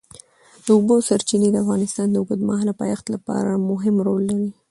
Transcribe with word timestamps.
د 0.65 0.67
اوبو 0.75 0.95
سرچینې 1.07 1.49
د 1.51 1.55
افغانستان 1.63 2.07
د 2.09 2.15
اوږدمهاله 2.19 2.73
پایښت 2.81 3.05
لپاره 3.15 3.63
مهم 3.69 3.95
رول 4.07 4.23
لري. 4.31 4.49